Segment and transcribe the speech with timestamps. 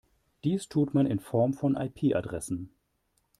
[0.43, 2.71] Dies tut man in Form von IP-Adressen.